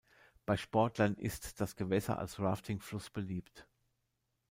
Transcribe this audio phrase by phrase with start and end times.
[0.47, 3.67] Bei Sportlern ist das Gewässer als Rafting-Fluss beliebt.